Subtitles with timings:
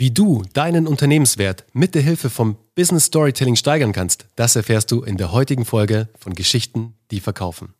[0.00, 5.02] Wie du deinen Unternehmenswert mit der Hilfe vom Business Storytelling steigern kannst, das erfährst du
[5.02, 7.74] in der heutigen Folge von Geschichten, die verkaufen.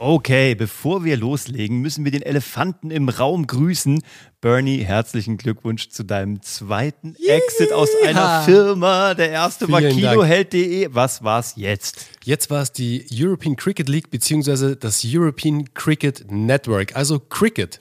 [0.00, 4.02] Okay, bevor wir loslegen, müssen wir den Elefanten im Raum grüßen.
[4.40, 7.36] Bernie, herzlichen Glückwunsch zu deinem zweiten Yeeha.
[7.36, 9.14] Exit aus einer Firma.
[9.14, 10.88] Der erste Vielen war Kiloheld.de.
[10.90, 12.06] Was war's jetzt?
[12.24, 17.80] Jetzt war es die European Cricket League beziehungsweise das European Cricket Network, also Cricket.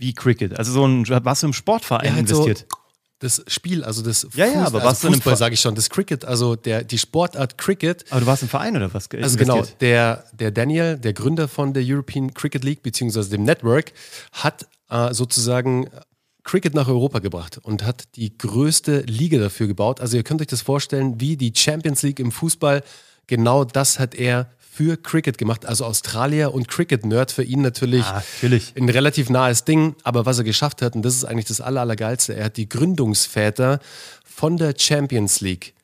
[0.00, 0.58] Wie Cricket?
[0.58, 2.66] Also so ein, warst du im Sportverein ja, halt investiert?
[2.68, 2.76] So
[3.20, 6.24] das Spiel, also das ja, ja, aber also was Fußball, sage ich schon, das Cricket,
[6.24, 8.06] also der, die Sportart Cricket.
[8.10, 9.10] Aber du warst im Verein oder was?
[9.12, 13.92] Also genau, der, der Daniel, der Gründer von der European Cricket League beziehungsweise dem Network,
[14.32, 15.90] hat äh, sozusagen
[16.44, 20.00] Cricket nach Europa gebracht und hat die größte Liga dafür gebaut.
[20.00, 22.82] Also ihr könnt euch das vorstellen, wie die Champions League im Fußball.
[23.26, 28.22] Genau das hat er für Cricket gemacht, also Australier und Cricket-Nerd für ihn natürlich, ah,
[28.34, 29.96] natürlich ein relativ nahes Ding.
[30.04, 32.68] Aber was er geschafft hat, und das ist eigentlich das Aller, Allergeilste, er hat die
[32.68, 33.80] Gründungsväter
[34.24, 35.74] von der Champions League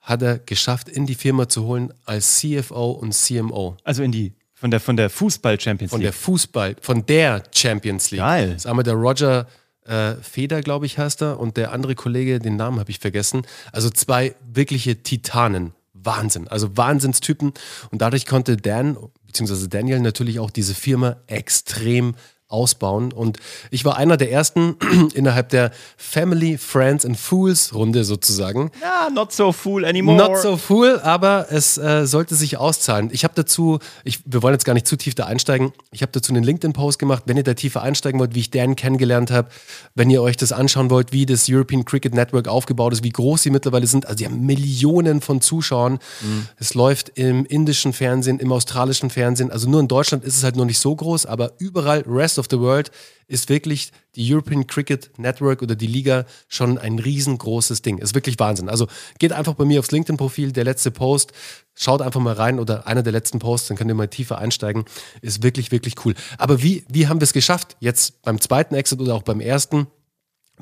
[0.00, 3.76] hat er geschafft, in die Firma zu holen als CFO und CMO.
[3.84, 5.90] Also in die von der, von der Fußball-Champions League.
[5.90, 8.20] Von der Fußball, von der Champions League.
[8.20, 8.48] Geil.
[8.48, 9.46] Das ist einmal der Roger
[9.86, 13.42] äh, Feder, glaube ich, heißt er, und der andere Kollege, den Namen habe ich vergessen.
[13.72, 15.72] Also zwei wirkliche Titanen.
[16.02, 17.52] Wahnsinn, also Wahnsinnstypen.
[17.90, 22.14] Und dadurch konnte Dan, beziehungsweise Daniel natürlich auch diese Firma extrem
[22.50, 23.12] ausbauen.
[23.12, 23.38] Und
[23.70, 24.76] ich war einer der ersten
[25.14, 28.70] innerhalb der Family, Friends and Fools Runde sozusagen.
[28.82, 30.18] Ja, not so fool anymore.
[30.18, 33.10] Not so fool, aber es äh, sollte sich auszahlen.
[33.12, 36.12] Ich habe dazu, ich, wir wollen jetzt gar nicht zu tief da einsteigen, ich habe
[36.12, 39.48] dazu einen LinkedIn-Post gemacht, wenn ihr da tiefer einsteigen wollt, wie ich Dan kennengelernt habe,
[39.94, 43.42] wenn ihr euch das anschauen wollt, wie das European Cricket Network aufgebaut ist, wie groß
[43.42, 44.06] sie mittlerweile sind.
[44.06, 45.94] Also die haben Millionen von Zuschauern.
[46.20, 46.46] Mhm.
[46.56, 49.50] Es läuft im indischen Fernsehen, im australischen Fernsehen.
[49.52, 52.46] Also nur in Deutschland ist es halt noch nicht so groß, aber überall Rest of
[52.50, 52.90] the World
[53.28, 57.98] ist wirklich die European Cricket Network oder die Liga schon ein riesengroßes Ding.
[57.98, 58.68] Ist wirklich Wahnsinn.
[58.68, 58.88] Also
[59.20, 61.32] geht einfach bei mir aufs LinkedIn-Profil, der letzte Post,
[61.74, 64.84] schaut einfach mal rein oder einer der letzten Posts, dann könnt ihr mal tiefer einsteigen.
[65.22, 66.14] Ist wirklich, wirklich cool.
[66.38, 67.76] Aber wie, wie haben wir es geschafft?
[67.78, 69.86] Jetzt beim zweiten Exit oder auch beim ersten?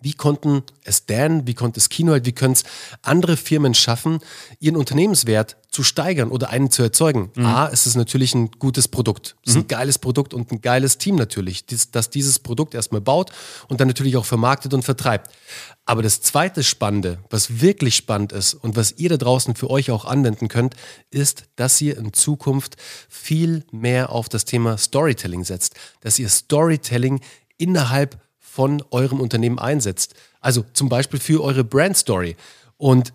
[0.03, 2.65] Wie konnten es Dan, wie konnte es Kinoheit, wie können es
[3.03, 4.19] andere Firmen schaffen,
[4.61, 7.31] ihren Unternehmenswert zu steigern oder einen zu erzeugen?
[7.35, 7.47] Mhm.
[7.47, 9.37] A, es ist natürlich ein gutes Produkt.
[9.45, 9.63] Es ist mhm.
[9.63, 13.31] ein geiles Produkt und ein geiles Team natürlich, das dieses Produkt erstmal baut
[13.69, 15.31] und dann natürlich auch vermarktet und vertreibt.
[15.85, 19.91] Aber das zweite Spannende, was wirklich spannend ist und was ihr da draußen für euch
[19.91, 20.75] auch anwenden könnt,
[21.11, 22.77] ist, dass ihr in Zukunft
[23.09, 25.77] viel mehr auf das Thema Storytelling setzt.
[26.01, 27.21] Dass ihr Storytelling
[27.57, 28.21] innerhalb
[28.59, 30.15] von eurem Unternehmen einsetzt.
[30.41, 32.35] Also zum Beispiel für eure Brand Story.
[32.77, 33.13] Und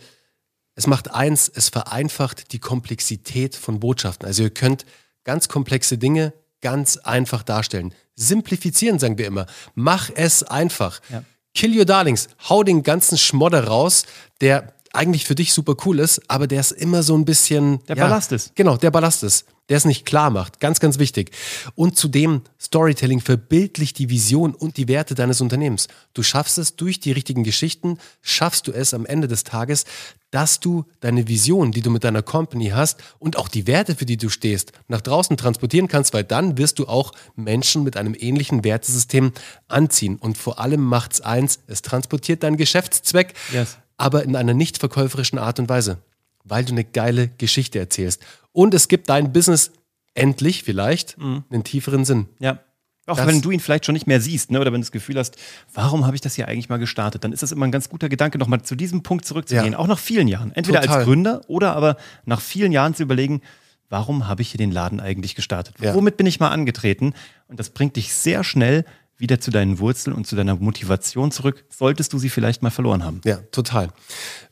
[0.73, 4.25] es macht eins, es vereinfacht die Komplexität von Botschaften.
[4.25, 4.85] Also ihr könnt
[5.25, 7.93] ganz komplexe Dinge ganz einfach darstellen.
[8.15, 9.45] Simplifizieren, sagen wir immer.
[9.75, 11.01] Mach es einfach.
[11.09, 11.25] Ja.
[11.53, 12.29] Kill your darlings.
[12.47, 14.05] Hau den ganzen Schmodder raus,
[14.39, 17.83] der eigentlich für dich super cool ist, aber der ist immer so ein bisschen.
[17.87, 18.55] Der ja, Ballast ist.
[18.55, 19.45] Genau, der Ballast ist.
[19.69, 20.59] Der es nicht klar macht.
[20.59, 21.31] Ganz, ganz wichtig.
[21.73, 25.87] Und zudem, Storytelling verbildlicht die Vision und die Werte deines Unternehmens.
[26.13, 29.85] Du schaffst es durch die richtigen Geschichten, schaffst du es am Ende des Tages,
[30.31, 34.05] dass du deine Vision, die du mit deiner Company hast und auch die Werte, für
[34.05, 38.15] die du stehst, nach draußen transportieren kannst, weil dann wirst du auch Menschen mit einem
[38.19, 39.31] ähnlichen Wertesystem
[39.69, 40.17] anziehen.
[40.17, 43.33] Und vor allem macht es eins, es transportiert deinen Geschäftszweck.
[43.53, 45.99] Yes aber in einer nicht verkäuferischen Art und Weise,
[46.43, 48.23] weil du eine geile Geschichte erzählst.
[48.51, 49.71] Und es gibt dein Business
[50.13, 51.43] endlich vielleicht mhm.
[51.49, 52.27] einen tieferen Sinn.
[52.39, 52.59] Ja.
[53.05, 54.61] Auch das wenn du ihn vielleicht schon nicht mehr siehst, ne?
[54.61, 55.35] oder wenn du das Gefühl hast,
[55.73, 58.07] warum habe ich das hier eigentlich mal gestartet, dann ist das immer ein ganz guter
[58.07, 59.77] Gedanke, nochmal zu diesem Punkt zurückzugehen, ja.
[59.77, 60.53] auch nach vielen Jahren.
[60.53, 60.97] Entweder Total.
[60.97, 63.41] als Gründer oder aber nach vielen Jahren zu überlegen,
[63.89, 65.75] warum habe ich hier den Laden eigentlich gestartet?
[65.81, 65.93] Ja.
[65.93, 67.13] Womit bin ich mal angetreten?
[67.49, 68.85] Und das bringt dich sehr schnell
[69.23, 73.05] wieder zu deinen Wurzeln und zu deiner Motivation zurück, solltest du sie vielleicht mal verloren
[73.05, 73.21] haben.
[73.23, 73.87] Ja, total.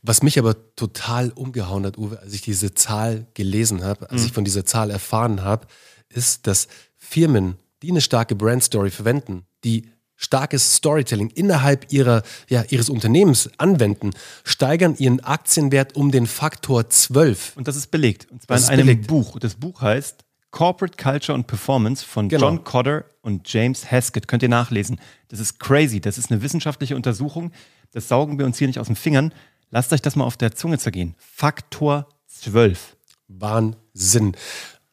[0.02, 4.28] Was mich aber total umgehauen hat, Uwe, als ich diese Zahl gelesen habe, als mhm.
[4.28, 5.68] ich von dieser Zahl erfahren habe,
[6.08, 12.90] ist, dass Firmen, die eine starke Brandstory verwenden, die starkes Storytelling innerhalb ihrer, ja, ihres
[12.90, 14.12] Unternehmens anwenden,
[14.46, 17.58] steigern ihren Aktienwert um den Faktor 12.
[17.58, 18.32] Und das ist belegt.
[18.32, 19.08] Und zwar das in einem belegt.
[19.08, 19.38] Buch.
[19.38, 22.48] Das Buch heißt Corporate Culture and Performance von genau.
[22.48, 24.28] John Cotter und James Haskett.
[24.28, 25.00] Könnt ihr nachlesen.
[25.30, 26.02] Das ist crazy.
[26.02, 27.52] Das ist eine wissenschaftliche Untersuchung.
[27.92, 29.34] Das saugen wir uns hier nicht aus den Fingern.
[29.70, 31.16] Lasst euch das mal auf der Zunge zergehen.
[31.18, 32.98] Faktor 12.
[33.28, 34.36] Wahnsinn.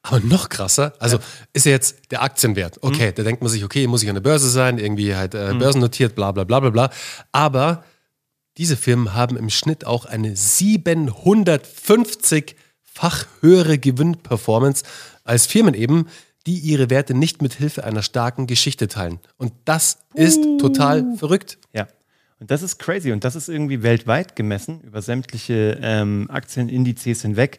[0.03, 1.23] Aber noch krasser, also ja.
[1.53, 2.79] ist ja jetzt der Aktienwert.
[2.83, 3.17] Okay, mhm.
[3.17, 5.59] da denkt man sich, okay, muss ich an der Börse sein, irgendwie halt äh, mhm.
[5.59, 6.89] börsennotiert, bla bla bla bla bla.
[7.33, 7.85] Aber
[8.57, 14.85] diese Firmen haben im Schnitt auch eine 750-fach höhere Gewinnperformance
[15.29, 16.07] als Firmen eben,
[16.47, 19.21] die ihre Werte nicht mit Hilfe einer starken Geschichte teilen.
[19.37, 20.59] Und das ist uh.
[20.59, 21.59] total verrückt.
[21.75, 21.89] Ja.
[22.41, 23.13] Und das ist crazy.
[23.13, 27.59] Und das ist irgendwie weltweit gemessen über sämtliche ähm, Aktienindizes hinweg.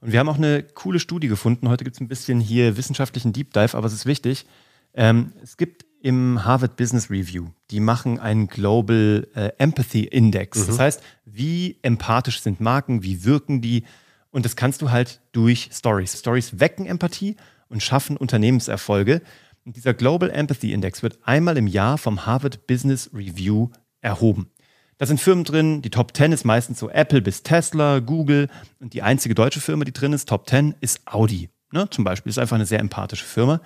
[0.00, 1.68] Und wir haben auch eine coole Studie gefunden.
[1.68, 4.46] Heute gibt es ein bisschen hier wissenschaftlichen Deep Dive, aber es ist wichtig.
[4.94, 10.58] Ähm, es gibt im Harvard Business Review, die machen einen Global äh, Empathy Index.
[10.58, 10.66] Mhm.
[10.68, 13.84] Das heißt, wie empathisch sind Marken, wie wirken die?
[14.30, 16.18] Und das kannst du halt durch Stories.
[16.18, 17.36] Stories wecken Empathie
[17.68, 19.22] und schaffen Unternehmenserfolge.
[19.64, 24.50] Und dieser Global Empathy Index wird einmal im Jahr vom Harvard Business Review erhoben.
[24.98, 28.48] Da sind Firmen drin, die Top 10 ist meistens so Apple bis Tesla, Google
[28.80, 31.48] und die einzige deutsche Firma, die drin ist, Top 10, ist Audi.
[31.72, 31.88] Ne?
[31.88, 33.60] Zum Beispiel ist einfach eine sehr empathische Firma.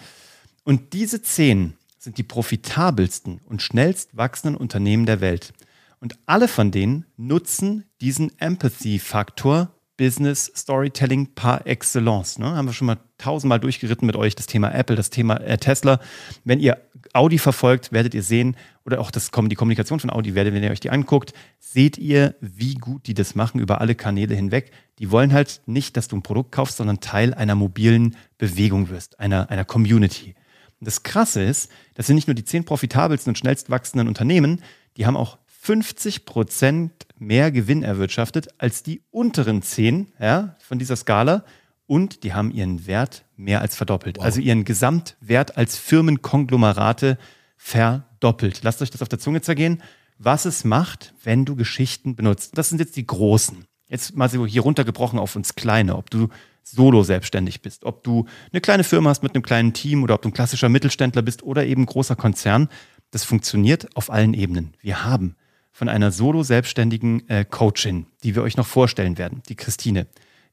[0.62, 5.52] Und diese 10 sind die profitabelsten und schnellst wachsenden Unternehmen der Welt.
[5.98, 12.38] Und alle von denen nutzen diesen Empathy-Faktor Business Storytelling par excellence.
[12.38, 12.46] Ne?
[12.46, 16.00] Haben wir schon mal tausendmal durchgeritten mit euch, das Thema Apple, das Thema äh, Tesla.
[16.44, 16.78] Wenn ihr
[17.12, 20.70] Audi verfolgt, werdet ihr sehen, oder auch das, die Kommunikation von Audi werdet, wenn ihr
[20.70, 24.72] euch die anguckt, seht ihr, wie gut die das machen über alle Kanäle hinweg.
[24.98, 29.20] Die wollen halt nicht, dass du ein Produkt kaufst, sondern Teil einer mobilen Bewegung wirst,
[29.20, 30.34] einer, einer Community.
[30.80, 34.60] Und das Krasse ist, das sind nicht nur die zehn profitabelsten und schnellst wachsenden Unternehmen,
[34.96, 36.92] die haben auch 50 Prozent
[37.26, 41.44] mehr Gewinn erwirtschaftet als die unteren zehn ja, von dieser Skala
[41.86, 44.18] und die haben ihren Wert mehr als verdoppelt.
[44.18, 44.24] Wow.
[44.24, 47.18] Also ihren Gesamtwert als Firmenkonglomerate
[47.56, 48.60] verdoppelt.
[48.62, 49.82] Lasst euch das auf der Zunge zergehen,
[50.18, 52.56] was es macht, wenn du Geschichten benutzt.
[52.56, 53.64] Das sind jetzt die großen.
[53.88, 56.28] Jetzt mal so hier runtergebrochen auf uns kleine, ob du
[56.62, 60.22] solo selbstständig bist, ob du eine kleine Firma hast mit einem kleinen Team oder ob
[60.22, 62.68] du ein klassischer Mittelständler bist oder eben großer Konzern.
[63.10, 64.74] Das funktioniert auf allen Ebenen.
[64.80, 65.36] Wir haben
[65.74, 70.06] von einer solo-selbstständigen äh, Coachin, die wir euch noch vorstellen werden, die Christine,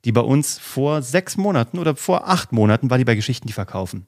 [0.04, 3.54] die bei uns vor sechs Monaten oder vor acht Monaten war die bei Geschichten, die
[3.54, 4.08] verkaufen.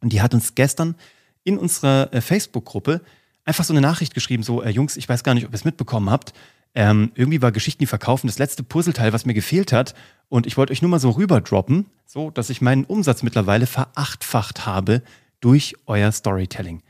[0.00, 0.94] Und die hat uns gestern
[1.42, 3.00] in unserer äh, Facebook-Gruppe
[3.44, 5.64] einfach so eine Nachricht geschrieben, so, äh, Jungs, ich weiß gar nicht, ob ihr es
[5.64, 6.32] mitbekommen habt.
[6.76, 9.96] Ähm, irgendwie war Geschichten, die verkaufen, das letzte Puzzleteil, was mir gefehlt hat.
[10.28, 14.66] Und ich wollte euch nur mal so rüberdroppen, so dass ich meinen Umsatz mittlerweile verachtfacht
[14.66, 15.02] habe
[15.40, 16.82] durch euer Storytelling.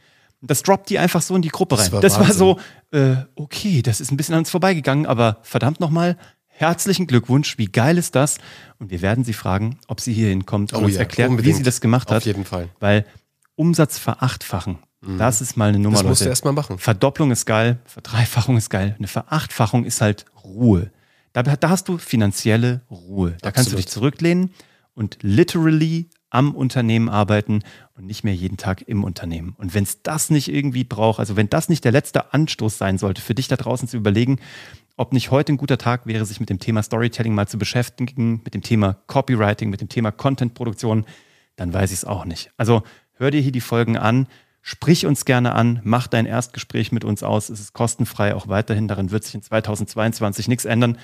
[0.47, 1.91] Das droppt die einfach so in die Gruppe rein.
[1.91, 2.59] Das war, das war so,
[2.93, 7.67] äh, okay, das ist ein bisschen an uns vorbeigegangen, aber verdammt nochmal, herzlichen Glückwunsch, wie
[7.67, 8.39] geil ist das?
[8.79, 11.55] Und wir werden sie fragen, ob sie hier hinkommt und oh uns ja, erklärt, unbedingt.
[11.55, 12.19] wie sie das gemacht hat.
[12.19, 12.69] Auf jeden Fall.
[12.81, 13.05] Weil
[13.57, 15.19] Umsatz verachtfachen, mhm.
[15.19, 15.99] das ist mal eine Nummer.
[15.99, 16.25] Das musst Leute.
[16.25, 16.79] du erstmal machen.
[16.79, 18.95] Verdopplung ist geil, Verdreifachung ist geil.
[18.99, 20.91] Eine Verachtfachung ist halt Ruhe.
[21.33, 23.31] Da, da hast du finanzielle Ruhe.
[23.31, 23.55] Da Absolut.
[23.55, 24.55] kannst du dich zurücklehnen
[24.95, 27.63] und literally am Unternehmen arbeiten
[27.95, 29.55] und nicht mehr jeden Tag im Unternehmen.
[29.57, 32.99] Und wenn es das nicht irgendwie braucht, also wenn das nicht der letzte Anstoß sein
[32.99, 34.41] sollte, für dich da draußen zu überlegen,
[34.97, 38.41] ob nicht heute ein guter Tag wäre, sich mit dem Thema Storytelling mal zu beschäftigen,
[38.45, 41.05] mit dem Thema Copywriting, mit dem Thema Contentproduktion,
[41.55, 42.51] dann weiß ich es auch nicht.
[42.57, 42.83] Also
[43.13, 44.27] hör dir hier die Folgen an,
[44.61, 47.49] sprich uns gerne an, mach dein Erstgespräch mit uns aus.
[47.49, 48.89] Es ist kostenfrei auch weiterhin.
[48.89, 50.99] Darin wird sich in 2022 nichts ändern.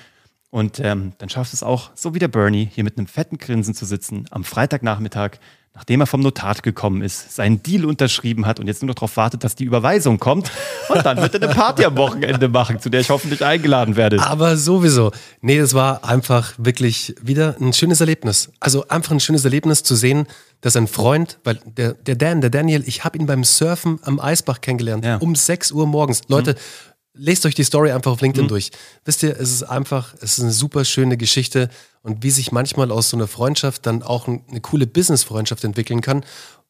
[0.51, 3.37] Und ähm, dann schaffst du es auch, so wie der Bernie, hier mit einem fetten
[3.37, 5.37] Grinsen zu sitzen, am Freitagnachmittag,
[5.73, 9.15] nachdem er vom Notar gekommen ist, seinen Deal unterschrieben hat und jetzt nur noch darauf
[9.15, 10.51] wartet, dass die Überweisung kommt.
[10.89, 14.21] Und dann wird er eine Party am Wochenende machen, zu der ich hoffentlich eingeladen werde.
[14.21, 15.13] Aber sowieso.
[15.39, 18.51] Nee, es war einfach wirklich wieder ein schönes Erlebnis.
[18.59, 20.27] Also einfach ein schönes Erlebnis zu sehen,
[20.59, 24.19] dass ein Freund, weil der, der Dan, der Daniel, ich habe ihn beim Surfen am
[24.19, 25.15] Eisbach kennengelernt, ja.
[25.15, 26.23] um 6 Uhr morgens.
[26.27, 28.49] Leute, mhm lest euch die Story einfach auf LinkedIn mhm.
[28.49, 28.71] durch.
[29.05, 31.69] Wisst ihr, es ist einfach, es ist eine super schöne Geschichte
[32.03, 36.23] und wie sich manchmal aus so einer Freundschaft dann auch eine coole Business-Freundschaft entwickeln kann.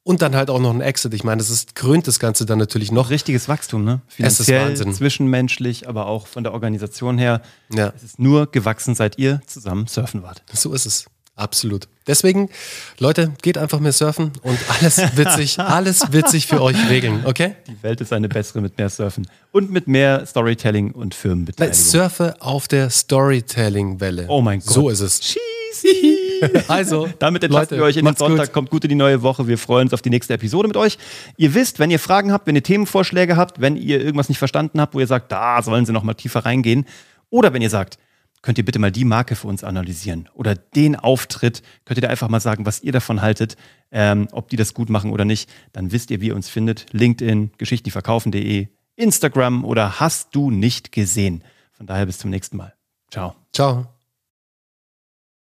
[0.04, 1.14] Und dann halt auch noch ein Exit.
[1.14, 3.12] Ich meine, das ist, krönt das Ganze dann natürlich noch.
[3.12, 4.02] Richtiges Wachstum, ne?
[4.08, 7.44] Finanziell, es ist zwischenmenschlich, aber auch von der Organisation her.
[7.72, 7.94] Ja.
[7.96, 10.42] Es ist nur gewachsen, seit ihr zusammen surfen wart.
[10.52, 11.06] So ist es.
[11.36, 11.88] Absolut.
[12.08, 12.50] Deswegen,
[13.00, 17.26] Leute, geht einfach mehr surfen und alles wird sich, alles wird sich für euch regeln,
[17.26, 17.56] okay?
[17.68, 21.80] Die Welt ist eine bessere mit mehr Surfen und mit mehr Storytelling und Firmenbeteiligung.
[21.80, 24.26] Surfe auf der Storytelling-Welle.
[24.28, 24.74] Oh mein Gott.
[24.74, 25.22] So ist es.
[25.24, 25.40] Schieß.
[26.68, 28.48] also, damit entlassen Leute, wir euch in den Sonntag.
[28.48, 28.54] Gut.
[28.54, 29.48] Kommt gut in die neue Woche.
[29.48, 30.98] Wir freuen uns auf die nächste Episode mit euch.
[31.38, 34.82] Ihr wisst, wenn ihr Fragen habt, wenn ihr Themenvorschläge habt, wenn ihr irgendwas nicht verstanden
[34.82, 36.86] habt, wo ihr sagt, da sollen sie noch mal tiefer reingehen,
[37.30, 37.98] oder wenn ihr sagt,
[38.42, 41.62] könnt ihr bitte mal die Marke für uns analysieren oder den Auftritt.
[41.86, 43.56] Könnt ihr da einfach mal sagen, was ihr davon haltet,
[43.92, 45.50] ähm, ob die das gut machen oder nicht.
[45.74, 46.88] Dann wisst ihr, wie ihr uns findet.
[46.92, 51.44] LinkedIn, geschichtendieverkaufen.de, Instagram oder hast du nicht gesehen.
[51.72, 52.74] Von daher bis zum nächsten Mal.
[53.10, 53.36] Ciao.
[53.54, 54.01] Ciao.